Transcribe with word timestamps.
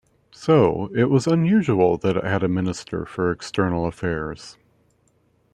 So, 0.31 0.89
it 0.95 1.11
was 1.11 1.27
unusual 1.27 1.95
that 1.99 2.17
it 2.17 2.23
had 2.23 2.41
a 2.41 2.47
Minister 2.47 3.05
for 3.05 3.29
External 3.29 3.85
Affairs. 3.85 4.57